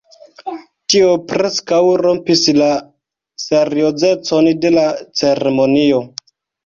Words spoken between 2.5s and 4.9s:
la seriozecon de la